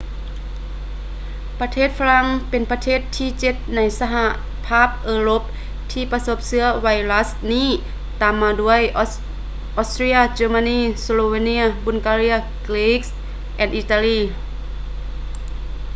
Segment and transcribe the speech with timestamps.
[1.59, 4.25] ປະເທດຝຣັ່ງແມ່ນປະເທດທີເຈັດໃນສະຫະ
[4.67, 5.41] ພາບເອີຣົບ
[5.91, 7.69] ທີ່ປະສົບເຊື້ອໄວຣັສນີ້
[8.21, 8.81] ຕາມມາດ້ວຍ
[9.79, 12.37] austria germany slovenia bulgaria
[12.67, 13.09] greece
[13.57, 14.19] ແລະ italy